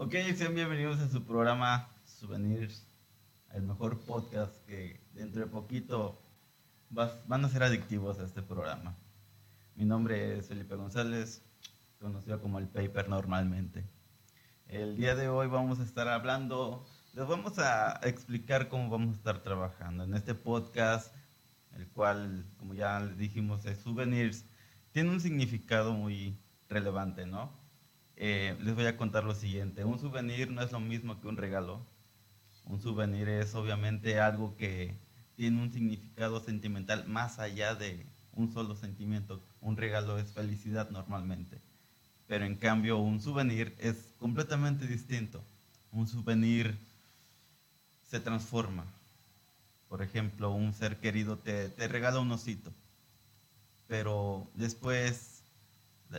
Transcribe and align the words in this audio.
Ok, 0.00 0.14
sean 0.36 0.54
bienvenidos 0.54 1.00
a 1.00 1.08
su 1.08 1.24
programa 1.24 1.88
Souvenirs, 2.04 2.86
el 3.52 3.62
mejor 3.62 3.98
podcast 3.98 4.54
que 4.64 5.00
dentro 5.12 5.40
de 5.40 5.48
poquito 5.48 6.22
van 6.88 7.44
a 7.44 7.48
ser 7.48 7.64
adictivos 7.64 8.20
a 8.20 8.24
este 8.24 8.40
programa. 8.40 8.96
Mi 9.74 9.84
nombre 9.84 10.38
es 10.38 10.46
Felipe 10.46 10.76
González, 10.76 11.42
conocido 11.98 12.40
como 12.40 12.60
el 12.60 12.68
Paper 12.68 13.08
normalmente. 13.08 13.84
El 14.68 14.96
día 14.96 15.16
de 15.16 15.28
hoy 15.28 15.48
vamos 15.48 15.80
a 15.80 15.82
estar 15.82 16.06
hablando, 16.06 16.86
les 17.14 17.26
vamos 17.26 17.58
a 17.58 17.98
explicar 18.04 18.68
cómo 18.68 18.88
vamos 18.90 19.16
a 19.16 19.18
estar 19.18 19.42
trabajando 19.42 20.04
en 20.04 20.14
este 20.14 20.36
podcast, 20.36 21.12
el 21.72 21.88
cual, 21.88 22.46
como 22.56 22.72
ya 22.72 23.00
les 23.00 23.18
dijimos, 23.18 23.64
es 23.64 23.78
Souvenirs, 23.78 24.44
tiene 24.92 25.10
un 25.10 25.20
significado 25.20 25.92
muy 25.92 26.38
relevante, 26.68 27.26
¿no? 27.26 27.50
Eh, 28.20 28.56
les 28.64 28.74
voy 28.74 28.84
a 28.86 28.96
contar 28.96 29.22
lo 29.22 29.32
siguiente. 29.32 29.84
Un 29.84 30.00
souvenir 30.00 30.50
no 30.50 30.60
es 30.60 30.72
lo 30.72 30.80
mismo 30.80 31.20
que 31.20 31.28
un 31.28 31.36
regalo. 31.36 31.86
Un 32.64 32.80
souvenir 32.80 33.28
es 33.28 33.54
obviamente 33.54 34.18
algo 34.18 34.56
que 34.56 34.98
tiene 35.36 35.62
un 35.62 35.72
significado 35.72 36.40
sentimental 36.40 37.06
más 37.06 37.38
allá 37.38 37.76
de 37.76 38.04
un 38.32 38.52
solo 38.52 38.74
sentimiento. 38.74 39.40
Un 39.60 39.76
regalo 39.76 40.18
es 40.18 40.32
felicidad 40.32 40.90
normalmente. 40.90 41.60
Pero 42.26 42.44
en 42.44 42.56
cambio 42.56 42.98
un 42.98 43.20
souvenir 43.20 43.76
es 43.78 44.12
completamente 44.18 44.88
distinto. 44.88 45.40
Un 45.92 46.08
souvenir 46.08 46.76
se 48.02 48.18
transforma. 48.18 48.84
Por 49.88 50.02
ejemplo, 50.02 50.50
un 50.50 50.74
ser 50.74 50.96
querido 50.98 51.38
te, 51.38 51.68
te 51.68 51.86
regala 51.86 52.18
un 52.18 52.32
osito. 52.32 52.72
Pero 53.86 54.50
después 54.54 55.44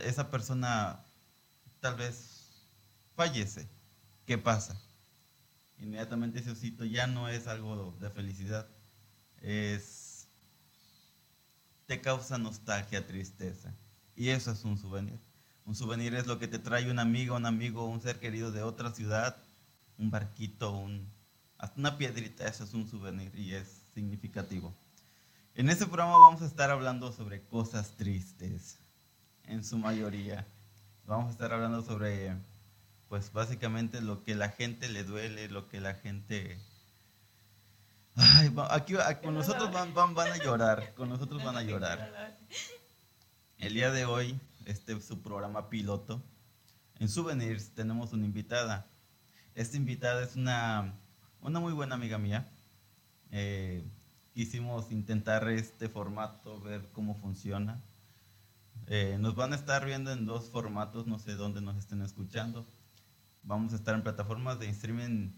esa 0.02 0.30
persona 0.30 1.04
tal 1.80 1.96
vez 1.96 2.50
fallece. 3.16 3.68
¿Qué 4.26 4.38
pasa? 4.38 4.80
Inmediatamente 5.78 6.40
ese 6.40 6.50
osito 6.50 6.84
ya 6.84 7.06
no 7.06 7.28
es 7.28 7.46
algo 7.46 7.96
de 8.00 8.10
felicidad, 8.10 8.68
es 9.40 10.28
te 11.86 12.00
causa 12.00 12.38
nostalgia, 12.38 13.06
tristeza. 13.06 13.74
Y 14.14 14.28
eso 14.28 14.52
es 14.52 14.62
un 14.64 14.78
souvenir. 14.78 15.18
Un 15.64 15.74
souvenir 15.74 16.14
es 16.14 16.26
lo 16.26 16.38
que 16.38 16.46
te 16.46 16.58
trae 16.58 16.90
un 16.90 16.98
amigo, 16.98 17.34
un 17.34 17.46
amigo, 17.46 17.86
un 17.86 18.00
ser 18.00 18.20
querido 18.20 18.52
de 18.52 18.62
otra 18.62 18.92
ciudad, 18.92 19.36
un 19.98 20.10
barquito, 20.10 20.70
un, 20.70 21.10
hasta 21.58 21.80
una 21.80 21.98
piedrita, 21.98 22.46
eso 22.46 22.64
es 22.64 22.74
un 22.74 22.86
souvenir 22.88 23.34
y 23.34 23.54
es 23.54 23.82
significativo. 23.94 24.74
En 25.54 25.68
este 25.68 25.86
programa 25.86 26.18
vamos 26.18 26.42
a 26.42 26.46
estar 26.46 26.70
hablando 26.70 27.12
sobre 27.12 27.42
cosas 27.42 27.96
tristes, 27.96 28.78
en 29.44 29.64
su 29.64 29.76
mayoría 29.78 30.46
vamos 31.06 31.28
a 31.28 31.30
estar 31.32 31.52
hablando 31.52 31.82
sobre, 31.82 32.36
pues 33.08 33.32
básicamente 33.32 34.00
lo 34.00 34.22
que 34.22 34.34
la 34.34 34.50
gente 34.50 34.88
le 34.88 35.04
duele, 35.04 35.48
lo 35.48 35.68
que 35.68 35.80
la 35.80 35.94
gente... 35.94 36.58
Ay, 38.16 38.52
aquí, 38.70 38.94
con 39.22 39.34
nosotros 39.34 39.72
van, 39.72 39.94
van, 39.94 40.14
van, 40.14 40.32
a 40.32 40.36
llorar, 40.36 40.94
con 40.94 41.08
nosotros 41.08 41.42
van 41.42 41.56
a 41.56 41.62
llorar. 41.62 42.36
El 43.58 43.74
día 43.74 43.90
de 43.90 44.04
hoy, 44.04 44.38
este 44.66 44.92
es 44.94 45.04
su 45.04 45.22
programa 45.22 45.68
piloto. 45.68 46.22
En 46.98 47.08
Souvenirs 47.08 47.70
tenemos 47.74 48.12
una 48.12 48.26
invitada. 48.26 48.86
Esta 49.54 49.76
invitada 49.76 50.22
es 50.22 50.36
una, 50.36 50.94
una 51.40 51.60
muy 51.60 51.72
buena 51.72 51.94
amiga 51.94 52.18
mía. 52.18 52.48
Eh, 53.30 53.84
quisimos 54.34 54.90
intentar 54.90 55.48
este 55.48 55.88
formato, 55.88 56.60
ver 56.60 56.88
cómo 56.92 57.14
funciona. 57.16 57.80
Eh, 58.92 59.18
nos 59.20 59.36
van 59.36 59.52
a 59.52 59.54
estar 59.54 59.86
viendo 59.86 60.10
en 60.10 60.26
dos 60.26 60.50
formatos, 60.50 61.06
no 61.06 61.20
sé 61.20 61.36
dónde 61.36 61.60
nos 61.60 61.76
estén 61.76 62.02
escuchando. 62.02 62.66
Vamos 63.44 63.72
a 63.72 63.76
estar 63.76 63.94
en 63.94 64.02
plataformas 64.02 64.58
de 64.58 64.68
streaming 64.68 65.30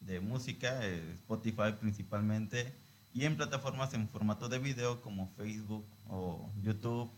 de 0.00 0.20
música, 0.20 0.86
eh, 0.86 1.12
Spotify 1.14 1.72
principalmente, 1.80 2.76
y 3.14 3.24
en 3.24 3.38
plataformas 3.38 3.94
en 3.94 4.06
formato 4.06 4.50
de 4.50 4.58
video 4.58 5.00
como 5.00 5.32
Facebook 5.38 5.86
o 6.08 6.52
YouTube 6.60 7.10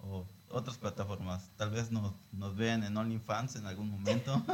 o 0.00 0.28
otras 0.50 0.76
plataformas. 0.76 1.50
Tal 1.56 1.70
vez 1.70 1.90
nos, 1.90 2.12
nos 2.32 2.54
vean 2.54 2.84
en 2.84 2.94
OnlyFans 2.94 3.56
en 3.56 3.64
algún 3.64 3.88
momento. 3.88 4.44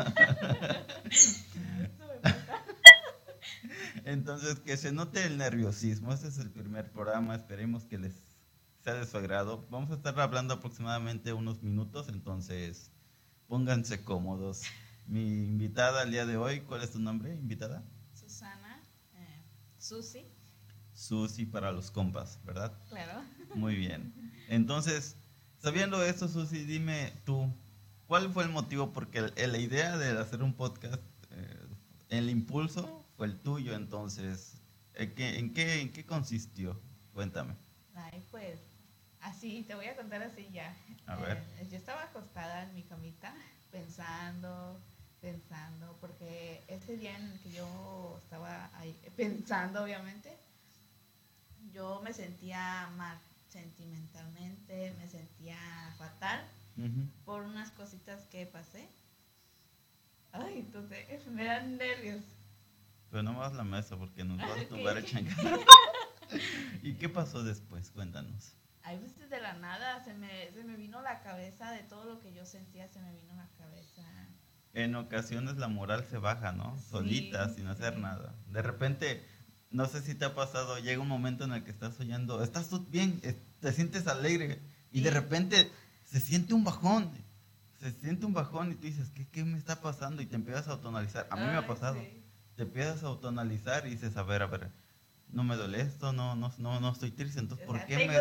Entonces, 4.04 4.60
que 4.60 4.76
se 4.76 4.92
note 4.92 5.26
el 5.26 5.38
nerviosismo. 5.38 6.12
Este 6.12 6.28
es 6.28 6.38
el 6.38 6.50
primer 6.50 6.92
programa. 6.92 7.34
Esperemos 7.34 7.84
que 7.84 7.98
les 7.98 8.27
de 8.94 9.06
su 9.06 9.16
agrado. 9.16 9.66
Vamos 9.70 9.90
a 9.90 9.94
estar 9.94 10.18
hablando 10.20 10.54
aproximadamente 10.54 11.32
unos 11.32 11.62
minutos, 11.62 12.08
entonces 12.08 12.92
pónganse 13.46 14.04
cómodos. 14.04 14.62
Mi 15.06 15.44
invitada 15.44 16.02
al 16.02 16.10
día 16.10 16.26
de 16.26 16.36
hoy, 16.36 16.60
¿cuál 16.60 16.82
es 16.82 16.92
tu 16.92 16.98
nombre, 16.98 17.34
invitada? 17.34 17.82
Susana, 18.12 18.82
eh, 19.14 19.42
Susi. 19.78 20.26
Susi 20.92 21.46
para 21.46 21.72
los 21.72 21.90
compas, 21.90 22.40
¿verdad? 22.44 22.72
Claro. 22.88 23.22
Muy 23.54 23.76
bien. 23.76 24.12
Entonces, 24.48 25.16
sabiendo 25.58 26.02
esto, 26.04 26.28
Susi, 26.28 26.64
dime 26.64 27.12
tú, 27.24 27.52
¿cuál 28.06 28.30
fue 28.32 28.44
el 28.44 28.50
motivo? 28.50 28.92
Porque 28.92 29.20
la 29.20 29.58
idea 29.58 29.96
de 29.96 30.18
hacer 30.18 30.42
un 30.42 30.54
podcast, 30.54 31.02
eh, 31.30 31.66
el 32.10 32.28
impulso 32.28 33.06
fue 33.16 33.26
el 33.26 33.38
tuyo, 33.38 33.74
entonces, 33.74 34.60
¿en 34.94 35.14
qué, 35.14 35.38
en 35.38 35.54
qué, 35.54 35.80
en 35.80 35.92
qué 35.92 36.04
consistió? 36.04 36.80
Cuéntame. 37.12 37.56
Ay, 37.94 38.24
pues 38.30 38.60
Así, 39.28 39.62
te 39.64 39.74
voy 39.74 39.84
a 39.86 39.94
contar 39.94 40.22
así 40.22 40.48
ya. 40.52 40.74
A 41.06 41.16
ver. 41.16 41.36
Eh, 41.58 41.68
yo 41.70 41.76
estaba 41.76 42.02
acostada 42.04 42.62
en 42.64 42.74
mi 42.74 42.82
camita 42.82 43.34
pensando, 43.70 44.80
pensando, 45.20 45.98
porque 46.00 46.64
ese 46.66 46.96
día 46.96 47.14
en 47.14 47.32
el 47.32 47.40
que 47.40 47.52
yo 47.52 48.18
estaba 48.22 48.70
ahí 48.78 48.98
pensando, 49.16 49.84
obviamente, 49.84 50.34
yo 51.74 52.00
me 52.02 52.14
sentía 52.14 52.88
mal 52.96 53.18
sentimentalmente, 53.50 54.94
me 54.98 55.06
sentía 55.08 55.58
fatal 55.98 56.42
por 57.26 57.42
unas 57.42 57.70
cositas 57.72 58.22
que 58.28 58.46
pasé. 58.46 58.88
Ay, 60.32 60.60
entonces 60.60 61.26
me 61.26 61.44
dan 61.44 61.76
nervios. 61.76 62.24
Pero 63.10 63.22
no 63.22 63.34
más 63.34 63.52
la 63.52 63.64
mesa 63.64 63.94
porque 63.98 64.24
nos 64.24 64.38
va 64.48 64.58
a 64.58 64.68
tumbar 64.68 64.96
el 64.96 65.04
¿Y 66.82 66.94
qué 66.94 67.10
pasó 67.10 67.42
después? 67.42 67.90
Cuéntanos 67.90 68.54
ahí 68.88 68.98
pues 68.98 69.28
de 69.28 69.40
la 69.40 69.52
nada 69.54 70.02
se 70.04 70.14
me, 70.14 70.50
se 70.52 70.64
me 70.64 70.76
vino 70.76 71.02
la 71.02 71.20
cabeza 71.20 71.70
de 71.72 71.82
todo 71.82 72.04
lo 72.06 72.20
que 72.20 72.32
yo 72.32 72.46
sentía, 72.46 72.88
se 72.88 73.00
me 73.00 73.12
vino 73.12 73.34
la 73.34 73.48
cabeza. 73.58 74.02
En 74.72 74.94
ocasiones 74.94 75.56
la 75.56 75.68
moral 75.68 76.06
se 76.08 76.18
baja, 76.18 76.52
¿no? 76.52 76.78
Solita, 76.78 77.48
sin 77.50 77.66
hacer 77.66 77.98
nada. 77.98 78.34
De 78.46 78.62
repente, 78.62 79.22
no 79.70 79.86
sé 79.86 80.00
si 80.00 80.14
te 80.14 80.24
ha 80.24 80.34
pasado, 80.34 80.78
llega 80.78 81.02
un 81.02 81.08
momento 81.08 81.44
en 81.44 81.52
el 81.52 81.64
que 81.64 81.70
estás 81.70 81.94
soñando, 81.94 82.42
estás 82.42 82.70
bien, 82.90 83.20
te 83.60 83.72
sientes 83.72 84.06
alegre 84.06 84.60
y 84.90 85.02
de 85.02 85.10
repente 85.10 85.70
se 86.04 86.20
siente 86.20 86.54
un 86.54 86.64
bajón. 86.64 87.10
Se 87.80 87.92
siente 87.92 88.26
un 88.26 88.32
bajón 88.32 88.72
y 88.72 88.74
tú 88.74 88.82
dices, 88.82 89.10
¿qué, 89.10 89.28
qué 89.28 89.44
me 89.44 89.56
está 89.56 89.80
pasando? 89.80 90.20
Y 90.20 90.26
te 90.26 90.34
empiezas 90.34 90.66
a 90.66 90.72
autonalizar. 90.72 91.28
A 91.30 91.36
mí 91.36 91.42
me 91.42 91.56
ha 91.56 91.66
pasado. 91.66 92.00
Te 92.56 92.62
empiezas 92.62 93.04
a 93.04 93.06
autonalizar 93.06 93.86
y 93.86 93.90
dices, 93.90 94.16
a 94.16 94.24
ver, 94.24 94.42
a 94.42 94.46
ver, 94.46 94.68
no 95.30 95.44
me 95.44 95.56
duele 95.56 95.80
esto, 95.80 96.12
no, 96.12 96.34
no, 96.34 96.52
no, 96.58 96.80
no 96.80 96.92
estoy 96.92 97.10
triste, 97.10 97.38
entonces, 97.38 97.66
¿por 97.66 97.84
qué 97.86 98.06
me...? 98.06 98.16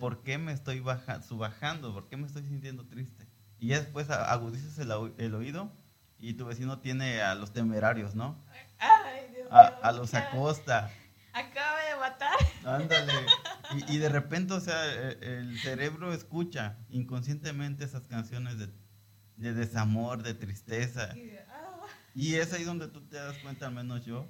¿Por 0.00 0.24
qué 0.24 0.38
me 0.38 0.52
estoy 0.52 0.82
subajando? 1.28 1.92
¿Por 1.92 2.08
qué 2.08 2.16
me 2.16 2.26
estoy 2.26 2.42
sintiendo 2.42 2.86
triste? 2.86 3.28
Y 3.60 3.68
ya 3.68 3.78
después 3.78 4.08
agudizas 4.10 4.78
el, 4.78 5.34
oído 5.34 5.70
y 6.18 6.32
tu 6.32 6.46
vecino 6.46 6.80
tiene 6.80 7.20
a 7.20 7.34
los 7.34 7.52
temerarios, 7.52 8.14
¿no? 8.14 8.42
Ay, 8.78 9.32
Dios 9.32 9.48
a, 9.50 9.92
los 9.92 10.14
Acosta. 10.14 10.90
Acaba 11.32 11.84
de 11.84 11.96
matar. 12.00 12.38
Ándale. 12.64 13.12
Y, 13.86 13.98
de 13.98 14.08
repente, 14.08 14.52
o 14.52 14.58
sea, 14.58 14.84
e, 14.84 15.18
el, 15.20 15.56
cerebro 15.60 16.12
escucha 16.12 16.76
inconscientemente 16.88 17.84
esas 17.84 18.02
canciones 18.08 18.56
de, 18.58 19.54
desamor, 19.54 20.24
de 20.24 20.34
tristeza. 20.34 21.14
Ah. 21.48 21.86
Y 22.16 22.34
es 22.34 22.52
ahí 22.52 22.64
donde 22.64 22.88
tú 22.88 23.06
te 23.06 23.14
das 23.14 23.38
cuenta, 23.38 23.68
al 23.68 23.74
menos 23.74 24.04
yo, 24.04 24.28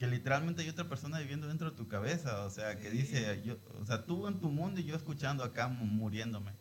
que 0.00 0.06
literalmente 0.06 0.62
hay 0.62 0.68
otra 0.70 0.88
persona 0.88 1.18
viviendo 1.18 1.46
dentro 1.46 1.70
de 1.70 1.76
tu 1.76 1.86
cabeza, 1.86 2.46
o 2.46 2.50
sea, 2.50 2.78
que 2.78 2.88
dice, 2.88 3.42
yo, 3.44 3.58
o 3.78 3.84
sea, 3.84 4.06
tú 4.06 4.26
en 4.28 4.40
tu 4.40 4.48
mundo 4.48 4.80
y 4.80 4.84
yo 4.84 4.96
escuchando 4.96 5.44
acá 5.44 5.68
muriéndome. 5.68 6.52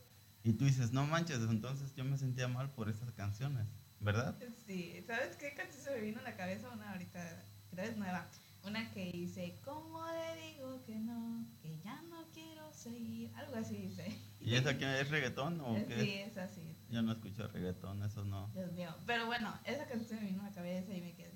Y 0.44 0.52
tú 0.52 0.66
dices, 0.66 0.92
no 0.92 1.08
manches, 1.08 1.40
entonces 1.50 1.96
yo 1.96 2.04
me 2.04 2.18
sentía 2.18 2.50
mal 2.50 2.70
por 2.72 2.90
esas 2.90 3.14
canciones, 3.14 3.66
¿verdad? 4.02 4.38
Sí, 4.68 5.02
¿sabes 5.08 5.38
qué 5.38 5.54
canción 5.54 5.82
se 5.82 5.92
me 5.92 6.02
vino 6.02 6.20
a 6.20 6.24
la 6.24 6.36
cabeza? 6.36 6.70
Una 6.70 6.92
ahorita, 6.92 7.46
creo 7.72 7.86
es 7.86 7.96
nueva. 7.96 8.28
Una 8.66 8.92
que 8.92 9.10
dice, 9.14 9.58
¿cómo 9.64 10.06
le 10.06 10.52
digo 10.52 10.84
que 10.86 10.96
no? 10.98 11.48
Que 11.62 11.80
ya 11.80 12.02
no 12.10 12.28
quiero 12.34 12.74
seguir. 12.74 13.32
Algo 13.36 13.56
así 13.56 13.78
dice. 13.78 14.20
¿Y 14.42 14.56
esa 14.56 14.78
que 14.78 15.00
es 15.00 15.10
reggaetón 15.10 15.62
o 15.62 15.76
qué? 15.88 16.02
Sí, 16.02 16.14
es 16.16 16.38
así. 16.38 16.76
Yo 16.90 17.02
no 17.02 17.14
escucho 17.14 17.48
reggaetón, 17.48 18.04
eso 18.04 18.26
no. 18.26 18.50
Dios 18.54 18.74
mío. 18.74 18.94
Pero 19.06 19.28
bueno, 19.28 19.58
esa 19.64 19.88
canción 19.88 20.20
me 20.20 20.32
vino 20.32 20.42
a 20.42 20.50
la 20.50 20.52
cabeza 20.52 20.94
y 20.94 21.00
me 21.00 21.14
quedé 21.14 21.29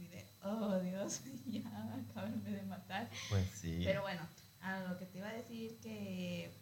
oh 0.43 0.79
Dios, 0.79 1.21
ya, 1.45 1.95
acábenme 2.09 2.51
de 2.51 2.63
matar. 2.63 3.09
Pues 3.29 3.47
sí. 3.49 3.81
Pero 3.83 4.01
bueno, 4.01 4.21
a 4.61 4.79
lo 4.81 4.97
que 4.97 5.05
te 5.05 5.17
iba 5.17 5.29
a 5.29 5.33
decir 5.33 5.79
que 5.79 6.53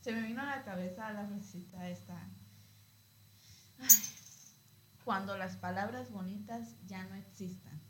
se 0.00 0.12
me 0.12 0.22
vino 0.22 0.40
a 0.42 0.46
la 0.46 0.62
cabeza 0.62 1.12
la 1.12 1.26
frasecita 1.26 1.88
esta. 1.88 2.28
cuando 5.04 5.36
las 5.36 5.56
palabras 5.56 6.10
bonitas 6.10 6.76
ya 6.86 7.04
no 7.04 7.14
existan. 7.14 7.80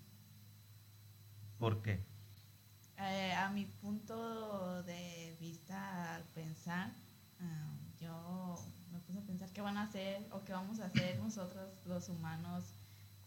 ¿Por 1.58 1.82
qué? 1.82 2.02
Eh, 2.98 3.32
a 3.32 3.50
mi 3.50 3.66
punto 3.66 4.82
de 4.84 5.36
vista, 5.40 6.14
al 6.14 6.24
pensar, 6.24 6.92
yo 7.98 8.56
me 8.90 8.98
puse 9.00 9.18
a 9.18 9.22
pensar 9.22 9.50
qué 9.52 9.60
van 9.60 9.76
a 9.76 9.82
hacer 9.82 10.26
o 10.32 10.42
qué 10.44 10.52
vamos 10.52 10.80
a 10.80 10.86
hacer 10.86 11.18
nosotros 11.18 11.70
los 11.84 12.08
humanos 12.08 12.74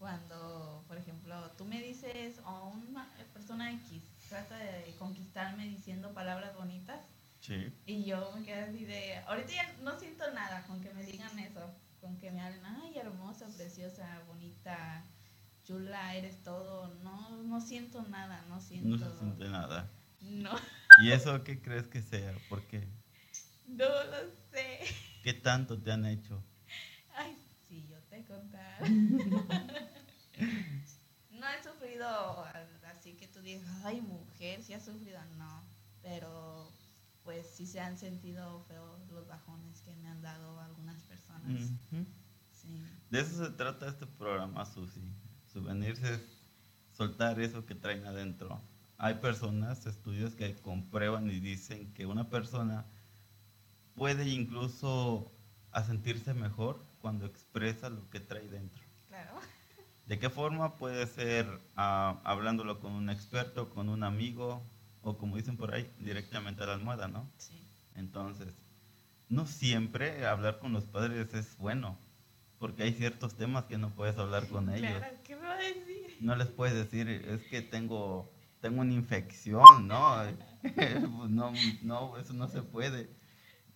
cuando, 0.03 0.83
por 0.85 0.97
ejemplo, 0.97 1.33
tú 1.57 1.63
me 1.63 1.81
dices 1.81 2.37
o 2.45 2.73
una 2.89 3.07
persona 3.33 3.71
X 3.71 4.03
trata 4.27 4.57
de 4.57 4.93
conquistarme 4.99 5.65
diciendo 5.65 6.13
palabras 6.13 6.53
bonitas. 6.57 6.99
Sí. 7.39 7.73
Y 7.85 8.03
yo 8.03 8.33
me 8.35 8.43
quedé 8.43 8.63
así 8.63 8.83
de, 8.83 9.15
ahorita 9.27 9.53
ya 9.53 9.73
no 9.81 9.97
siento 9.97 10.29
nada 10.33 10.67
con 10.67 10.81
que 10.81 10.93
me 10.93 11.05
digan 11.05 11.39
eso, 11.39 11.73
con 12.01 12.17
que 12.17 12.31
me 12.31 12.41
hablen, 12.41 12.65
ay, 12.65 12.97
hermosa, 12.97 13.47
preciosa, 13.55 14.21
bonita, 14.27 15.05
chula, 15.63 16.17
eres 16.17 16.43
todo. 16.43 16.93
No, 17.01 17.41
no 17.43 17.61
siento 17.61 18.01
nada, 18.03 18.43
no 18.49 18.59
siento. 18.59 18.97
No 18.97 19.09
se 19.09 19.19
siente 19.19 19.47
nada. 19.47 19.89
No, 20.19 20.51
¿Y 21.01 21.11
eso 21.11 21.45
qué 21.45 21.61
crees 21.61 21.87
que 21.87 22.01
sea? 22.01 22.33
¿Por 22.49 22.61
qué? 22.67 22.85
no 23.67 23.85
lo 23.85 24.29
sé. 24.51 24.81
¿Qué 25.23 25.33
tanto 25.33 25.81
te 25.81 25.93
han 25.93 26.05
hecho? 26.05 26.43
Ay, 27.15 27.37
si 27.69 27.87
yo 27.87 27.97
te 28.09 28.25
contara. 28.25 28.79
no 31.29 31.47
he 31.49 31.63
sufrido 31.63 32.45
así 32.85 33.13
que 33.13 33.27
tú 33.27 33.41
digas, 33.41 33.67
ay, 33.83 34.01
mujer, 34.01 34.61
si 34.63 34.73
has 34.73 34.85
sufrido, 34.85 35.19
no. 35.37 35.63
Pero 36.01 36.71
pues 37.23 37.47
sí 37.47 37.65
se 37.65 37.79
han 37.79 37.97
sentido 37.97 38.63
feos 38.67 38.99
los 39.09 39.27
bajones 39.27 39.81
que 39.81 39.95
me 39.95 40.07
han 40.09 40.21
dado 40.21 40.59
algunas 40.59 41.01
personas. 41.03 41.71
Sí. 42.51 42.81
De 43.09 43.19
eso 43.19 43.45
se 43.45 43.51
trata 43.51 43.87
este 43.87 44.05
programa, 44.05 44.65
Susi. 44.65 45.01
Souvenirs 45.51 46.01
es 46.03 46.21
soltar 46.91 47.39
eso 47.39 47.65
que 47.65 47.75
traen 47.75 48.05
adentro. 48.05 48.61
Hay 48.97 49.15
personas, 49.15 49.85
estudios 49.85 50.35
que 50.35 50.55
comprueban 50.55 51.29
y 51.29 51.39
dicen 51.39 51.93
que 51.93 52.05
una 52.05 52.29
persona 52.29 52.85
puede 53.95 54.27
incluso 54.29 55.31
a 55.71 55.83
sentirse 55.83 56.33
mejor 56.33 56.85
cuando 57.01 57.25
expresa 57.25 57.89
lo 57.89 58.09
que 58.09 58.19
trae 58.19 58.47
dentro. 58.47 58.81
Claro. 59.07 59.39
¿De 60.05 60.19
qué 60.19 60.29
forma? 60.29 60.75
Puede 60.75 61.07
ser 61.07 61.47
ah, 61.75 62.19
hablándolo 62.23 62.79
con 62.79 62.91
un 62.93 63.09
experto, 63.09 63.69
con 63.69 63.89
un 63.89 64.03
amigo 64.03 64.61
o 65.01 65.17
como 65.17 65.35
dicen 65.35 65.57
por 65.57 65.73
ahí, 65.73 65.89
directamente 65.99 66.63
a 66.63 66.67
la 66.67 66.73
almohada, 66.73 67.07
¿no? 67.07 67.29
Sí. 67.37 67.53
Entonces, 67.95 68.53
no 69.29 69.45
siempre 69.45 70.25
hablar 70.25 70.59
con 70.59 70.73
los 70.73 70.85
padres 70.85 71.33
es 71.33 71.57
bueno, 71.57 71.97
porque 72.57 72.83
hay 72.83 72.93
ciertos 72.93 73.35
temas 73.35 73.65
que 73.65 73.77
no 73.77 73.89
puedes 73.91 74.17
hablar 74.17 74.47
con 74.47 74.69
ellos. 74.73 74.91
Claro, 74.97 75.17
¿qué 75.23 75.35
me 75.35 75.41
va 75.41 75.55
a 75.55 75.57
decir? 75.57 76.17
No 76.21 76.35
les 76.35 76.47
puedes 76.47 76.75
decir, 76.75 77.09
es 77.09 77.41
que 77.43 77.61
tengo, 77.61 78.31
tengo 78.61 78.81
una 78.81 78.93
infección, 78.93 79.87
¿no? 79.87 80.23
No, 81.29 81.51
no, 81.81 82.17
eso 82.17 82.33
no 82.33 82.47
se 82.47 82.61
puede. 82.61 83.09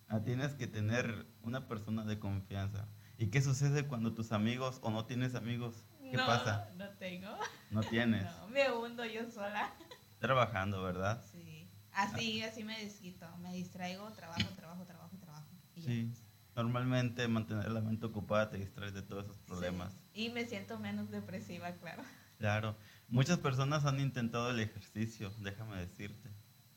Ah, 0.08 0.20
Tienes 0.20 0.54
que 0.54 0.66
tener 0.66 1.26
una 1.42 1.68
persona 1.68 2.04
de 2.04 2.18
confianza. 2.18 2.88
¿Y 3.18 3.26
qué 3.26 3.42
sucede 3.42 3.86
cuando 3.86 4.14
tus 4.14 4.32
amigos 4.32 4.78
o 4.82 4.90
no 4.90 5.04
tienes 5.04 5.34
amigos? 5.34 5.74
¿Qué 6.10 6.16
no, 6.16 6.26
pasa? 6.26 6.70
No 6.76 6.88
tengo. 6.90 7.36
No 7.70 7.82
tienes. 7.82 8.24
No, 8.40 8.48
me 8.48 8.70
hundo 8.72 9.04
yo 9.04 9.30
sola. 9.30 9.72
Trabajando, 10.18 10.82
¿verdad? 10.82 11.22
Sí. 11.30 11.68
Así, 11.92 12.42
así 12.42 12.64
me 12.64 12.78
desquito. 12.82 13.26
Me 13.38 13.52
distraigo, 13.52 14.10
trabajo, 14.12 14.48
trabajo, 14.56 14.84
trabajo, 14.84 15.16
trabajo. 15.18 15.46
y 15.74 15.80
ya. 15.82 15.86
Sí. 15.88 16.12
Normalmente 16.56 17.28
mantener 17.28 17.70
la 17.70 17.80
mente 17.80 18.06
ocupada 18.06 18.50
te 18.50 18.56
distrae 18.58 18.90
de 18.90 19.02
todos 19.02 19.24
esos 19.26 19.38
problemas. 19.38 19.92
Sí. 20.12 20.24
Y 20.26 20.30
me 20.30 20.44
siento 20.46 20.78
menos 20.78 21.10
depresiva, 21.10 21.70
claro. 21.72 22.02
Claro. 22.38 22.76
Muchas 23.08 23.38
personas 23.38 23.84
han 23.84 24.00
intentado 24.00 24.50
el 24.50 24.58
ejercicio, 24.60 25.32
déjame 25.38 25.76
decirte. 25.76 26.30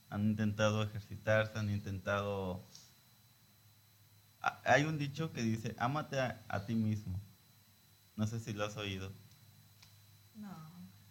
Han 0.10 0.26
intentado 0.32 0.84
ejercitarse, 0.84 1.58
han 1.58 1.70
intentado... 1.72 2.68
Ha- 4.42 4.62
Hay 4.66 4.84
un 4.84 4.98
dicho 4.98 5.32
que 5.34 5.42
dice, 5.42 5.76
ámate 5.80 6.20
a, 6.20 6.44
a 6.48 6.66
ti 6.66 6.76
mismo. 6.76 7.20
No 8.22 8.28
sé 8.28 8.40
si 8.40 8.54
lo 8.54 8.66
has 8.66 8.78
oído. 8.78 9.12
No. 10.36 10.56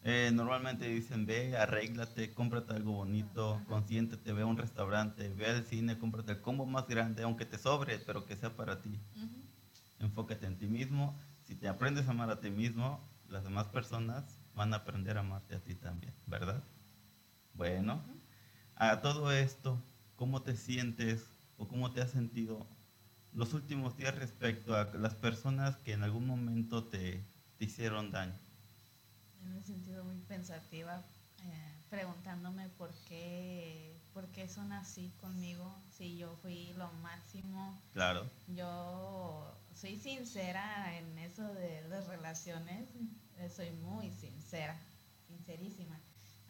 Eh, 0.05 0.31
normalmente 0.33 0.87
dicen, 0.87 1.27
ve, 1.27 1.57
arréglate, 1.57 2.33
cómprate 2.35 2.73
algo 2.73 2.93
bonito, 2.93 3.55
Ajá. 3.55 3.65
consiéntete, 3.67 4.33
ve 4.33 4.43
a 4.43 4.47
un 4.47 4.57
restaurante, 4.57 5.29
ve 5.31 5.47
al 5.47 5.67
cine, 5.67 5.99
cómprate 5.99 6.31
el 6.31 6.41
combo 6.41 6.67
más 6.67 6.87
grande, 6.87 7.25
aunque 7.25 7.45
te 7.47 7.59
sobre, 7.59 7.99
pero 7.99 8.27
que 8.27 8.37
sea 8.37 8.55
para 8.55 8.81
ti. 8.81 8.91
Ujú. 9.17 10.07
Enfócate 10.07 10.47
en 10.47 10.57
ti 10.57 10.69
mismo. 10.69 11.19
Si 11.43 11.57
te 11.57 11.67
aprendes 11.67 12.07
a 12.07 12.12
amar 12.12 12.31
a 12.31 12.39
ti 12.39 12.49
mismo, 12.49 13.01
las 13.29 13.43
demás 13.43 13.67
personas 13.67 14.39
van 14.55 14.73
a 14.73 14.77
aprender 14.77 15.17
a 15.17 15.21
amarte 15.23 15.56
a 15.56 15.59
ti 15.59 15.75
también, 15.75 16.15
¿verdad? 16.29 16.63
Bueno, 17.55 18.01
a 18.77 19.01
todo 19.01 19.33
esto, 19.33 19.83
¿cómo 20.15 20.43
te 20.43 20.55
sientes 20.55 21.29
o 21.56 21.67
cómo 21.67 21.91
te 21.91 22.03
has 22.03 22.11
sentido 22.13 22.69
los 23.32 23.55
últimos 23.55 23.97
días 23.97 24.15
respecto 24.17 24.75
a 24.77 24.85
las 24.94 25.15
personas 25.15 25.77
que 25.79 25.93
en 25.93 26.03
algún 26.03 26.27
momento 26.27 26.85
te, 26.85 27.25
te 27.59 27.65
hicieron 27.65 28.11
daño? 28.11 28.38
Me 29.44 29.59
he 29.59 29.62
sentido 29.62 30.05
muy 30.05 30.21
pensativa, 30.23 31.03
eh, 31.44 31.75
preguntándome 31.88 32.69
por 32.71 32.91
qué, 33.09 33.97
por 34.12 34.29
qué 34.29 34.49
son 34.49 34.73
así 34.73 35.12
conmigo, 35.21 35.75
si 35.91 36.17
yo 36.17 36.37
fui 36.43 36.73
lo 36.75 36.91
máximo. 37.03 37.81
Claro, 37.93 38.25
Yo 38.49 39.56
soy 39.75 39.99
sincera 39.99 40.97
en 40.99 41.19
eso 41.19 41.44
de 41.55 41.88
las 41.88 42.06
relaciones, 42.09 42.88
eh, 43.38 43.50
soy 43.50 43.71
muy 43.73 44.11
sincera, 44.12 44.77
sincerísima. 45.29 45.99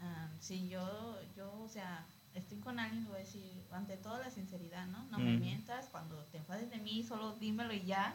Ah, 0.01 0.29
si 0.41 0.69
yo, 0.69 1.19
yo, 1.37 1.53
o 1.61 1.69
sea, 1.69 2.07
estoy 2.35 2.59
con 2.61 2.79
alguien, 2.81 3.07
voy 3.07 3.17
a 3.17 3.19
decir, 3.21 3.65
ante 3.73 3.97
todo 3.97 4.19
la 4.19 4.31
sinceridad, 4.31 4.87
¿no? 4.89 5.05
No 5.11 5.21
me 5.21 5.35
Ujú. 5.35 5.41
mientas, 5.41 5.89
cuando 5.91 6.25
te 6.27 6.41
mí, 6.91 7.03
solo 7.05 7.33
dímelo 7.35 7.73
y 7.73 7.85
ya. 7.85 8.15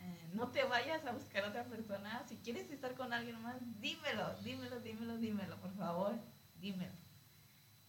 Eh, 0.00 0.30
no 0.34 0.48
te 0.48 0.64
vayas 0.64 1.04
a 1.06 1.12
buscar 1.12 1.44
a 1.44 1.48
otra 1.48 1.64
persona. 1.64 2.24
Si 2.28 2.36
quieres 2.36 2.70
estar 2.70 2.94
con 2.94 3.12
alguien 3.12 3.40
más, 3.42 3.56
dímelo, 3.80 4.34
dímelo, 4.42 4.80
dímelo, 4.80 5.16
dímelo, 5.18 5.56
por 5.58 5.74
favor, 5.76 6.14
dímelo. 6.60 6.92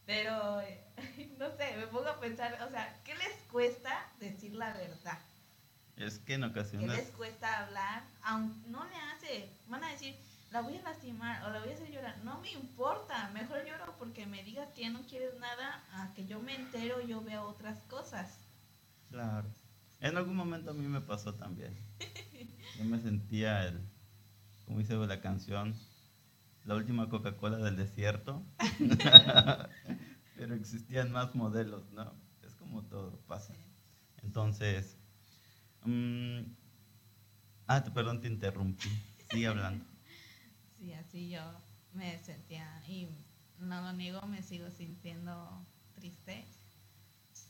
Pero, 0.06 0.62
no 1.38 1.52
sé, 1.58 1.76
me 1.78 1.88
pongo 1.88 2.08
a 2.08 2.20
pensar, 2.20 2.58
o 2.66 2.70
sea, 2.70 3.02
¿qué 3.04 3.16
les 3.16 3.34
cuesta 3.52 4.10
decir 4.20 4.54
la 4.54 4.74
verdad? 4.74 5.20
es 5.98 6.20
que 6.20 6.36
en 6.36 6.42
¿Qué 6.42 6.48
ocasiones... 6.48 6.96
les 6.96 7.10
cuesta 7.10 7.66
hablar? 7.66 8.04
Aunque 8.22 8.70
no 8.70 8.86
le 8.86 8.96
hace, 8.96 9.50
van 9.68 9.84
a 9.84 9.90
decir, 9.90 10.16
la 10.52 10.62
voy 10.62 10.78
a 10.78 10.82
lastimar 10.84 11.44
o 11.44 11.50
la 11.50 11.60
voy 11.60 11.72
a 11.72 11.74
hacer 11.74 11.92
llorar. 11.92 12.16
No 12.24 12.40
me 12.40 12.52
importa, 12.52 13.30
mejor 13.34 13.66
lloro 13.66 13.96
porque 13.98 14.28
me 14.28 14.44
digas 14.44 14.70
que 14.76 14.82
ya 14.82 14.92
no 14.92 15.02
quieres 15.08 15.34
nada, 15.40 15.84
a 15.94 16.14
que 16.14 16.26
yo 16.28 16.40
me 16.40 16.56
entero, 16.56 17.02
yo 17.02 17.22
veo 17.22 17.48
otras 17.48 17.82
cosas. 17.90 18.38
Claro. 19.10 19.50
En 20.00 20.16
algún 20.16 20.36
momento 20.36 20.72
a 20.72 20.74
mí 20.74 20.88
me 20.88 21.02
pasó 21.02 21.34
también. 21.34 21.76
Yo 22.78 22.86
me 22.86 23.00
sentía 23.00 23.66
el, 23.66 23.80
como 24.66 24.80
dice 24.80 24.96
la 24.96 25.22
canción, 25.22 25.76
la 26.66 26.76
última 26.76 27.10
Coca-Cola 27.10 27.58
del 27.58 27.78
desierto. 27.78 28.46
Pero 30.36 30.54
existían 30.54 31.12
más 31.12 31.34
modelos, 31.34 31.90
¿no? 31.92 32.14
Es 32.46 32.54
como 32.56 32.84
todo 32.84 33.20
pasa. 33.28 33.54
Entonces, 34.22 34.98
mm, 35.84 36.42
ah, 37.68 37.84
perdón, 37.94 38.22
te 38.22 38.28
interrumpí. 38.28 38.90
Sigue 39.32 39.48
hablando. 39.48 39.86
Sí, 40.78 40.94
así 40.94 41.30
yo 41.32 41.42
me 41.94 42.20
sentía, 42.20 42.84
y 42.88 43.08
no 43.58 43.82
lo 43.82 43.94
niego, 43.94 44.22
me 44.28 44.44
sigo 44.44 44.70
sintiendo 44.70 45.66
triste, 45.96 46.46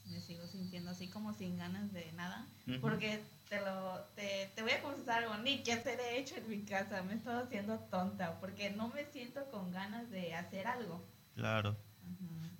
me 0.10 0.22
sigo 0.22 0.48
sintiendo 0.48 0.92
así 0.92 1.08
como 1.08 1.34
sin 1.34 1.58
ganas 1.58 1.92
de 1.94 2.12
nada, 2.14 2.48
porque 2.82 3.24
te, 3.50 3.60
lo, 3.62 4.00
te, 4.16 4.52
te 4.56 4.62
voy 4.62 4.72
a 4.72 4.82
confesar 4.82 5.24
algo, 5.24 5.38
ni 5.38 5.64
qué 5.64 5.74
hacer 5.74 6.00
he 6.00 6.20
hecho 6.20 6.36
en 6.36 6.50
mi 6.50 6.64
casa, 6.64 7.04
me 7.04 7.14
he 7.14 7.16
estado 7.18 7.44
haciendo 7.44 7.80
tonta, 7.92 8.40
porque 8.40 8.70
no 8.72 8.90
me 8.90 9.06
siento 9.06 9.46
con 9.52 9.72
ganas 9.72 10.10
de 10.10 10.34
hacer 10.36 10.68
algo. 10.68 11.04
Claro. 11.36 11.78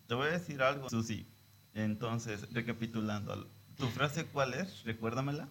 Te 0.08 0.14
voy 0.14 0.28
a 0.28 0.32
decir 0.32 0.62
algo, 0.62 0.90
Susi. 0.90 1.28
Entonces, 1.74 2.52
recapitulando, 2.54 3.50
¿tu 3.76 3.88
frase 3.88 4.26
cuál 4.26 4.54
es? 4.54 4.84
Recuérdamela. 4.84 5.50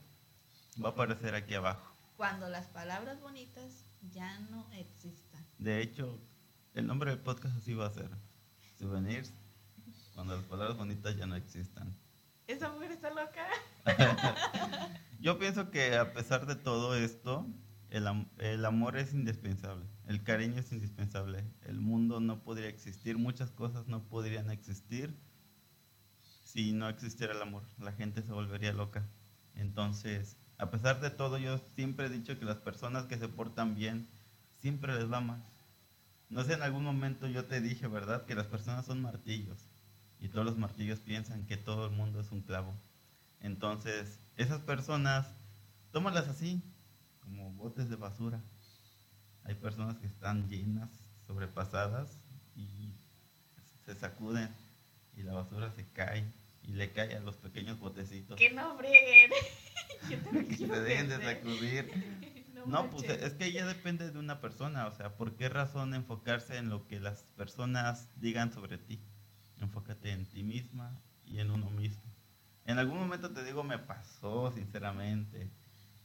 Va 0.82 0.88
a 0.88 0.92
aparecer 0.92 1.34
aquí 1.34 1.54
abajo. 1.54 1.94
Cuando 2.16 2.48
las 2.48 2.66
palabras 2.66 3.20
bonitas 3.20 3.84
ya 4.10 4.38
no 4.50 4.66
existan. 4.72 5.44
De 5.58 5.82
hecho, 5.82 6.18
el 6.74 6.86
nombre 6.86 7.10
del 7.10 7.20
podcast 7.20 7.56
así 7.56 7.74
va 7.74 7.86
a 7.86 7.90
ser. 7.90 8.10
Souvenirs, 8.78 9.32
cuando 10.16 10.34
las 10.34 10.44
palabras 10.46 10.76
bonitas 10.76 11.16
ya 11.16 11.26
no 11.26 11.36
existan. 11.36 11.94
¿Esa 12.48 12.70
mujer 12.72 12.90
está 12.90 13.10
loca? 13.10 13.46
Yo 15.20 15.38
pienso 15.38 15.70
que 15.70 15.96
a 15.96 16.12
pesar 16.12 16.46
de 16.46 16.56
todo 16.56 16.96
esto, 16.96 17.46
el, 17.90 18.06
am- 18.08 18.28
el 18.38 18.64
amor 18.64 18.96
es 18.96 19.12
indispensable, 19.14 19.84
el 20.06 20.24
cariño 20.24 20.58
es 20.58 20.72
indispensable, 20.72 21.44
el 21.62 21.80
mundo 21.80 22.18
no 22.18 22.42
podría 22.42 22.68
existir, 22.68 23.18
muchas 23.18 23.50
cosas 23.52 23.86
no 23.86 24.02
podrían 24.08 24.50
existir 24.50 25.16
si 26.44 26.72
no 26.72 26.88
existiera 26.88 27.34
el 27.34 27.42
amor, 27.42 27.62
la 27.78 27.92
gente 27.92 28.22
se 28.22 28.32
volvería 28.32 28.72
loca. 28.72 29.06
Entonces, 29.54 30.36
A 30.58 30.70
pesar 30.70 31.00
de 31.02 31.10
todo, 31.10 31.36
yo 31.36 31.58
siempre 31.74 32.06
he 32.06 32.08
dicho 32.08 32.38
que 32.38 32.46
las 32.46 32.56
personas 32.56 33.04
que 33.04 33.18
se 33.18 33.28
portan 33.28 33.74
bien, 33.74 34.08
siempre 34.62 34.94
les 34.94 35.12
va 35.12 35.20
mal. 35.20 35.42
No 36.30 36.42
sé, 36.44 36.54
en 36.54 36.62
algún 36.62 36.82
momento 36.82 37.26
yo 37.28 37.44
te 37.44 37.60
dije, 37.60 37.86
¿verdad? 37.88 38.24
Que 38.24 38.34
las 38.34 38.46
personas 38.46 38.86
son 38.86 39.02
martillos. 39.02 39.58
Y 40.20 40.28
todos 40.28 40.46
los 40.46 40.56
martillos 40.56 41.00
piensan 41.00 41.46
que 41.46 41.56
todo 41.56 41.86
el 41.86 41.92
mundo 41.92 42.20
es 42.20 42.30
un 42.32 42.42
clavo. 42.42 42.74
Entonces, 43.40 44.20
esas 44.36 44.60
personas, 44.62 45.26
tómalas 45.92 46.28
así, 46.28 46.62
como 47.20 47.50
botes 47.52 47.88
de 47.90 47.96
basura. 47.96 48.40
Hay 49.44 49.54
personas 49.54 49.98
que 49.98 50.06
están 50.06 50.48
llenas, 50.48 50.90
sobrepasadas, 51.26 52.20
y 52.54 52.92
se 53.84 53.94
sacuden, 53.94 54.48
y 55.16 55.22
la 55.22 55.34
basura 55.34 55.70
se 55.70 55.86
cae, 55.92 56.24
y 56.62 56.72
le 56.72 56.92
cae 56.92 57.16
a 57.16 57.20
los 57.20 57.36
pequeños 57.36 57.78
botecitos. 57.78 58.36
Que 58.36 58.50
no 58.52 58.76
frieguen. 58.76 59.30
que 60.48 60.56
se 60.56 60.80
dejen 60.80 61.08
de 61.08 61.22
sacudir. 61.22 61.90
No, 62.66 62.90
pues 62.90 63.08
es 63.08 63.34
que 63.34 63.52
ya 63.52 63.64
depende 63.64 64.10
de 64.10 64.18
una 64.18 64.40
persona, 64.40 64.88
o 64.88 64.90
sea, 64.90 65.16
¿por 65.16 65.36
qué 65.36 65.48
razón 65.48 65.94
enfocarse 65.94 66.56
en 66.56 66.68
lo 66.68 66.88
que 66.88 66.98
las 66.98 67.22
personas 67.36 68.08
digan 68.16 68.52
sobre 68.52 68.76
ti? 68.76 69.00
Enfócate 69.60 70.10
en 70.12 70.26
ti 70.26 70.42
misma 70.42 70.90
y 71.26 71.40
en 71.40 71.50
uno 71.50 71.70
mismo. 71.70 72.02
En 72.66 72.78
algún 72.78 72.98
momento 72.98 73.30
te 73.30 73.44
digo, 73.44 73.62
me 73.62 73.78
pasó, 73.78 74.52
sinceramente. 74.52 75.48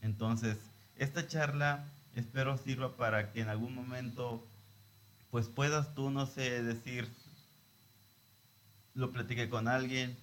Entonces, 0.00 0.58
esta 0.96 1.26
charla 1.26 1.84
espero 2.14 2.56
sirva 2.58 2.96
para 2.96 3.32
que 3.32 3.40
en 3.40 3.48
algún 3.48 3.74
momento, 3.74 4.46
pues 5.30 5.48
puedas 5.48 5.94
tú, 5.94 6.10
no 6.10 6.26
sé, 6.26 6.62
decir, 6.62 7.08
lo 8.94 9.10
platiqué 9.10 9.48
con 9.48 9.68
alguien, 9.68 10.16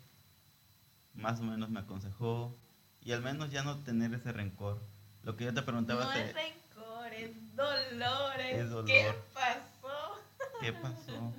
más 1.13 1.39
o 1.39 1.43
menos 1.43 1.69
me 1.69 1.79
aconsejó, 1.79 2.55
y 3.01 3.11
al 3.11 3.21
menos 3.21 3.51
ya 3.51 3.63
no 3.63 3.77
tener 3.79 4.13
ese 4.13 4.31
rencor 4.31 4.79
lo 5.23 5.35
que 5.35 5.45
yo 5.45 5.53
te 5.53 5.61
preguntaba... 5.61 6.05
No 6.05 6.11
es 6.13 6.33
rencor, 6.33 7.13
es 7.13 7.55
dolor. 7.55 8.39
Es 8.39 8.69
dolor. 8.69 8.85
¿Qué 8.85 9.13
pasó? 9.33 10.19
¿Qué 10.61 10.73
pasó? 10.73 11.33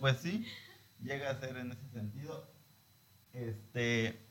Pues 0.00 0.18
sí, 0.18 0.46
llega 1.00 1.30
a 1.30 1.40
ser 1.40 1.56
en 1.56 1.72
ese 1.72 1.88
sentido. 1.90 2.50
Este, 3.32 4.26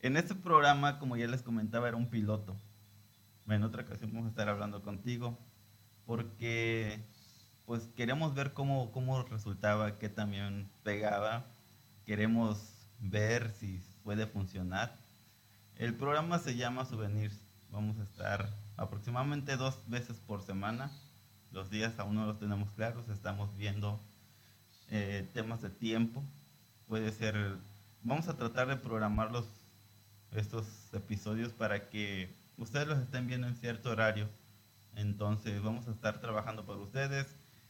en 0.00 0.16
este 0.16 0.34
programa, 0.34 0.98
como 0.98 1.16
ya 1.16 1.26
les 1.26 1.42
comentaba, 1.42 1.88
era 1.88 1.96
un 1.96 2.10
piloto. 2.10 2.56
En 3.48 3.62
otra 3.62 3.82
ocasión 3.82 4.12
vamos 4.12 4.26
a 4.26 4.30
estar 4.30 4.48
hablando 4.48 4.82
contigo 4.82 5.38
porque 6.04 7.04
pues 7.64 7.88
queremos 7.96 8.34
ver 8.34 8.52
cómo, 8.52 8.92
cómo 8.92 9.22
resultaba, 9.24 9.98
qué 9.98 10.08
también 10.08 10.70
pegaba. 10.82 11.46
Queremos 12.04 12.88
ver 13.00 13.50
si 13.50 13.80
puede 14.04 14.26
funcionar. 14.26 14.96
El 15.76 15.94
programa 15.94 16.38
se 16.38 16.56
llama 16.56 16.84
Souvenirs 16.84 17.46
Vamos 17.70 17.98
a 17.98 18.04
estar 18.04 18.48
aproximadamente 18.76 19.56
dos 19.56 19.82
veces 19.88 20.18
por 20.20 20.40
semana. 20.42 20.90
Los 21.50 21.68
días 21.68 21.98
aún 21.98 22.14
no 22.14 22.24
los 22.24 22.38
tenemos 22.38 22.70
claros, 22.70 23.08
estamos 23.08 23.54
viendo 23.56 24.00
eh, 24.90 25.28
temas 25.34 25.62
de 25.62 25.70
tiempo. 25.70 26.22
Puede 26.88 27.10
ser, 27.12 27.56
vamos 28.02 28.28
a 28.28 28.36
tratar 28.36 28.68
de 28.68 28.76
programar 28.76 29.32
los, 29.32 29.46
estos 30.32 30.66
episodios 30.92 31.52
para 31.52 31.88
que 31.88 32.34
ustedes 32.56 32.86
los 32.86 32.98
estén 32.98 33.26
viendo 33.26 33.46
en 33.48 33.56
cierto 33.56 33.90
horario. 33.90 34.28
Entonces 34.94 35.62
vamos 35.62 35.88
a 35.88 35.90
estar 35.90 36.20
trabajando 36.20 36.64
para 36.64 36.78
ustedes. 36.78 37.26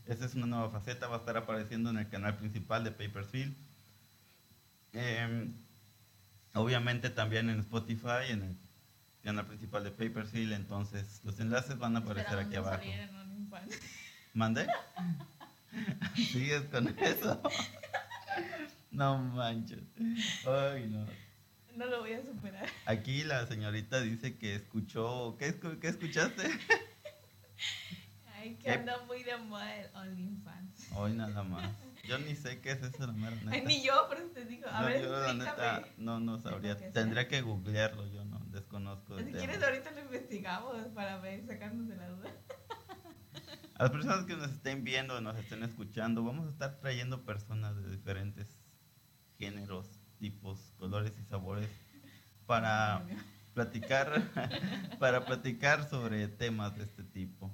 Esta 0.06 0.25
es 0.25 0.35
una 0.35 0.46
nueva 0.46 0.70
faceta, 0.70 1.08
va 1.08 1.16
a 1.16 1.18
estar 1.18 1.37
apareciendo 1.37 1.90
en 1.90 1.99
el 1.99 2.08
canal 2.08 2.37
principal 2.37 2.85
de 2.85 2.92
Papersfield. 2.92 3.56
Em, 4.92 5.52
obviamente 6.54 7.11
también 7.11 7.50
en 7.50 7.61
Spotify, 7.61 8.30
en 8.30 8.42
el 8.42 8.56
canal 9.23 9.46
principal 9.46 9.82
de 9.82 9.90
Paperfield, 9.90 10.52
entonces 10.52 11.20
los 11.25 11.40
enlaces 11.40 11.76
van 11.78 11.96
a 11.96 11.99
aparecer 11.99 12.38
aquí 12.38 12.54
abajo. 12.54 12.85
¿Mande? 14.32 14.66
¿Sigues 16.16 16.62
con 16.64 16.88
eso? 16.99 17.40
no 18.90 19.18
manches. 19.18 19.83
Ay, 20.47 20.88
no. 20.88 21.06
No 21.76 21.87
lo 21.87 22.00
voy 22.00 22.14
a 22.14 22.23
superar. 22.23 22.66
Aquí 22.87 23.23
la 23.25 23.47
señorita 23.47 24.00
dice 24.00 24.38
que 24.38 24.54
escuchó. 24.54 25.37
¿Qué, 25.38 25.59
qué 25.80 25.88
escuchaste? 25.88 26.42
Ay, 28.35 28.56
que 28.56 28.71
anda 28.71 29.02
muy 29.06 29.23
de 29.23 29.37
moda 29.37 29.76
el 29.76 29.95
OnlyFans. 29.95 30.92
Hoy 30.95 31.12
nada 31.12 31.42
más. 31.42 31.71
Yo 32.04 32.18
ni 32.18 32.37
sé 32.37 32.61
qué 32.61 32.71
es 32.71 32.83
eso, 32.83 33.06
la 33.06 33.12
mera 33.12 33.35
neta. 33.37 33.50
Ay, 33.50 33.62
ni 33.66 33.83
yo, 33.83 34.06
pero 34.09 34.23
te 34.28 34.45
digo. 34.45 34.68
A 34.68 34.85
ver, 34.85 35.02
yo 35.02 35.11
la 35.11 35.35
neta 35.35 35.88
no, 35.99 36.21
no 36.21 36.38
sabría. 36.38 36.76
Tendría 36.92 37.28
que 37.28 37.42
googlearlo, 37.42 38.06
yo 38.06 38.25
no 38.25 38.40
desconozco. 38.47 39.18
Si 39.18 39.33
quieres, 39.33 39.62
ahorita 39.62 39.90
lo 39.90 40.00
investigamos 40.00 40.76
para 40.95 41.18
ver, 41.18 41.45
sacarnos 41.47 41.88
de 41.88 41.97
la 41.97 42.09
duda. 42.09 42.30
A 43.78 43.83
las 43.83 43.92
personas 43.92 44.25
que 44.25 44.35
nos 44.35 44.50
estén 44.50 44.85
viendo, 44.85 45.21
nos 45.21 45.37
estén 45.37 45.62
escuchando, 45.62 46.25
vamos 46.25 46.47
a 46.47 46.50
estar 46.50 46.80
trayendo 46.80 47.26
personas 47.26 47.76
de 47.76 47.90
diferentes 47.90 48.59
géneros, 49.38 50.00
tipos, 50.18 50.73
colores 50.78 51.12
y 51.21 51.25
sabores 51.25 51.68
para 52.47 53.06
platicar, 53.52 54.23
para 54.99 55.26
platicar 55.26 55.87
sobre 55.90 56.26
temas 56.26 56.75
de 56.78 56.85
este 56.85 57.04
tipo. 57.04 57.52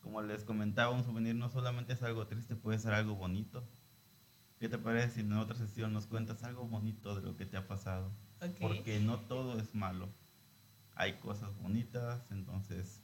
Como 0.00 0.20
les 0.20 0.42
comentaba, 0.42 0.90
un 0.90 1.04
souvenir 1.04 1.36
no 1.36 1.48
solamente 1.48 1.92
es 1.92 2.02
algo 2.02 2.26
triste, 2.26 2.56
puede 2.56 2.80
ser 2.80 2.94
algo 2.94 3.14
bonito. 3.14 3.64
¿Qué 4.58 4.68
te 4.68 4.78
parece 4.78 5.14
si 5.14 5.20
en 5.20 5.32
otra 5.34 5.54
sesión 5.54 5.92
nos 5.92 6.08
cuentas 6.08 6.42
algo 6.42 6.66
bonito 6.66 7.14
de 7.14 7.22
lo 7.22 7.36
que 7.36 7.46
te 7.46 7.56
ha 7.56 7.68
pasado? 7.68 8.10
Porque 8.60 8.98
no 8.98 9.20
todo 9.20 9.60
es 9.60 9.76
malo. 9.76 10.08
Hay 10.96 11.20
cosas 11.20 11.56
bonitas, 11.58 12.20
entonces... 12.32 13.01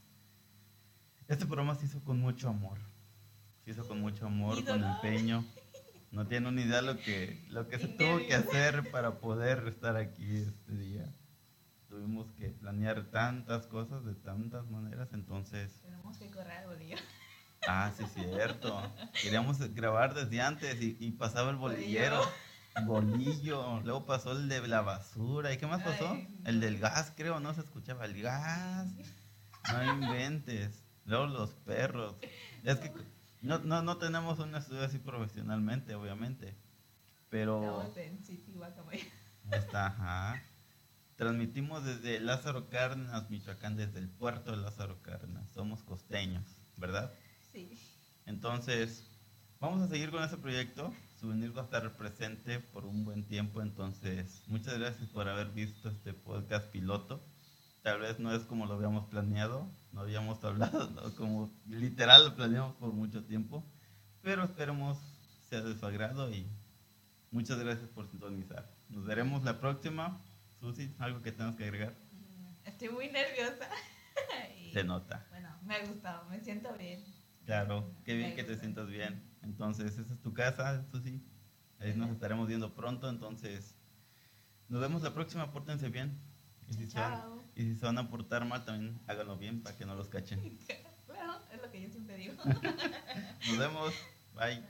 Este 1.29 1.45
programa 1.45 1.75
se 1.75 1.85
hizo 1.85 2.03
con 2.03 2.19
mucho 2.19 2.49
amor. 2.49 2.79
Se 3.63 3.73
hizo 3.73 3.87
con 3.87 4.01
mucho 4.01 4.25
amor, 4.25 4.65
con 4.65 4.83
empeño. 4.83 5.45
No 6.11 6.27
tiene 6.27 6.49
una 6.49 6.63
idea 6.63 6.81
lo 6.81 6.97
que, 6.97 7.45
lo 7.51 7.69
que 7.69 7.79
se 7.79 7.87
tuvo 7.87 8.17
que 8.27 8.35
hacer 8.35 8.91
para 8.91 9.21
poder 9.21 9.69
estar 9.69 9.95
aquí 9.97 10.37
este 10.37 10.73
día. 10.73 11.15
Tuvimos 11.91 12.33
que 12.33 12.49
planear 12.49 13.11
tantas 13.11 13.67
cosas 13.67 14.07
de 14.07 14.15
tantas 14.15 14.67
maneras, 14.71 15.11
entonces... 15.13 15.71
Tenemos 15.83 16.17
que 16.17 16.31
correr 16.31 16.67
bolillo. 16.67 16.97
Ah, 17.69 17.93
sí, 17.95 18.07
cierto. 18.15 18.81
Queríamos 19.21 19.59
grabar 19.75 20.15
desde 20.15 20.41
antes 20.41 20.79
y, 20.81 21.11
pasaba 21.11 21.51
el 21.51 21.57
bolillero. 21.57 22.23
Bolillo. 22.87 23.81
Luego 23.81 24.07
pasó 24.07 24.33
el 24.33 24.49
de 24.49 24.67
la 24.67 24.81
basura. 24.81 25.53
¿Y 25.53 25.59
qué 25.59 25.67
más 25.67 25.83
pasó? 25.83 26.17
El 26.47 26.61
del 26.61 26.79
gas, 26.79 27.13
creo, 27.15 27.39
no 27.39 27.53
se 27.53 27.61
escuchaba 27.61 28.07
el 28.07 28.23
gas. 28.23 28.89
No 29.71 29.95
inventes. 29.95 30.88
Luego 31.09 31.27
los 31.27 31.55
perros. 31.55 32.17
Es 32.65 32.79
que 32.79 32.93
no, 33.41 33.59
no, 33.61 33.83
no 33.83 33.97
tenemos 33.97 34.38
un 34.41 34.55
estudio 34.55 34.85
así 34.85 34.99
profesionalmente, 34.99 35.95
obviamente. 35.95 36.55
Pero. 37.31 37.83
Está, 39.50 39.87
ajá. 39.87 40.43
Transmitimos 41.17 41.83
desde 41.83 42.21
Lázaro 42.21 42.69
Cárdenas, 42.69 43.31
Michoacán, 43.31 43.77
desde 43.77 43.99
el 43.99 44.09
puerto 44.11 44.50
de 44.50 44.59
Lázaro 44.59 45.00
Cárdenas. 45.03 45.50
Somos 45.50 45.83
costeños, 45.83 46.45
¿verdad? 46.77 47.12
Sí. 47.53 47.73
Entonces, 48.27 49.11
vamos 49.61 49.81
a 49.81 49.88
seguir 49.88 50.11
con 50.11 50.23
ese 50.23 50.37
proyecto. 50.37 50.93
Souvenir 51.19 51.57
va 51.57 51.62
a 51.62 51.65
estar 51.65 51.91
presente 51.97 52.61
por 52.61 52.85
un 52.85 53.05
buen 53.05 53.25
tiempo, 53.25 53.62
entonces 53.62 54.45
muchas 54.47 54.79
gracias 54.79 55.09
por 55.09 55.27
haber 55.27 55.49
visto 55.49 55.88
este 55.88 56.12
podcast 56.12 56.71
piloto. 56.71 57.25
Tal 57.83 58.00
vez 58.00 58.21
no 58.21 58.33
es 58.33 58.43
como 58.43 58.67
lo 58.67 58.75
habíamos 58.75 59.07
planeado, 59.07 59.69
no 59.92 60.00
habíamos 60.02 60.42
hablado, 60.45 61.14
como 61.16 61.50
literal 61.66 62.25
lo 62.25 62.37
planeamos 62.37 62.75
por 62.76 62.92
mucho 62.92 63.25
tiempo, 63.25 63.64
pero 64.23 64.45
esperemos 64.45 64.99
sea 65.49 65.62
de 65.62 65.76
su 65.78 65.87
agrado 65.87 66.30
y 66.30 66.47
muchas 67.30 67.59
gracias 67.59 67.88
por 67.90 68.09
sintonizar. 68.11 68.71
Nos 68.88 69.04
veremos 69.04 69.42
la 69.45 69.61
próxima. 69.61 70.23
Susi, 70.61 70.95
¿algo 70.99 71.23
que 71.23 71.33
tengas 71.33 71.57
que 71.57 71.64
agregar? 71.64 71.95
Estoy 72.64 72.88
muy 72.88 73.09
nerviosa. 73.09 73.68
Se 74.73 74.85
nota. 74.85 75.26
Bueno, 75.30 75.49
me 75.64 75.76
ha 75.76 75.87
gustado, 75.87 76.28
me 76.28 76.40
siento 76.40 76.76
bien. 76.76 77.04
Claro, 77.47 77.95
qué 78.04 78.14
bien 78.14 78.35
que 78.35 78.45
te 78.45 78.57
sientas 78.57 78.88
bien. 78.88 79.23
Entonces, 79.42 79.99
esa 79.99 80.12
es 80.12 80.21
tu 80.21 80.35
casa, 80.35 80.85
Susi. 80.90 81.23
Ahí 81.78 81.95
nos 81.95 82.11
estaremos 82.11 82.49
viendo 82.49 82.75
pronto. 82.75 83.09
Entonces, 83.09 83.75
nos 84.68 84.80
vemos 84.80 85.02
la 85.02 85.14
próxima. 85.14 85.50
Pórtense 85.50 85.88
bien. 85.88 86.21
Y 86.71 86.75
si, 86.75 86.89
Chao. 86.89 87.41
y 87.57 87.63
si 87.63 87.75
se 87.77 87.87
van 87.87 87.99
a 87.99 88.09
portar 88.11 88.45
mal, 88.45 88.65
también 88.65 89.01
háganlo 89.07 89.37
bien 89.39 89.63
para 89.63 89.77
que 89.77 89.87
no 89.87 89.95
los 89.95 90.09
cachen. 90.09 90.59
Claro, 91.09 91.41
es 91.53 91.61
lo 91.61 91.71
que 91.73 91.81
yo 91.83 91.89
siempre 91.91 92.17
digo. 92.17 92.35
nos 92.45 93.59
vemos. 93.59 93.93
Bye. 94.35 94.63